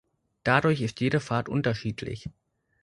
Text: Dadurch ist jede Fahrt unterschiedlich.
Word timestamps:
Dadurch 0.43 0.81
ist 0.81 0.99
jede 0.99 1.19
Fahrt 1.19 1.47
unterschiedlich. 1.47 2.27